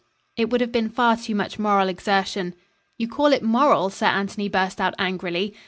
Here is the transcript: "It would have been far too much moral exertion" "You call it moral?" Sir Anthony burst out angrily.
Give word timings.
"It 0.35 0.49
would 0.49 0.61
have 0.61 0.71
been 0.71 0.89
far 0.89 1.15
too 1.15 1.35
much 1.35 1.59
moral 1.59 1.87
exertion" 1.87 2.55
"You 2.97 3.07
call 3.07 3.27
it 3.33 3.43
moral?" 3.43 3.91
Sir 3.91 4.07
Anthony 4.07 4.49
burst 4.49 4.81
out 4.81 4.95
angrily. 4.97 5.53